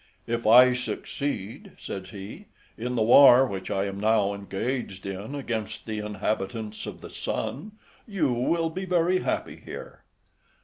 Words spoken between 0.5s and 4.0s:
succeed," says he, "in the war which I am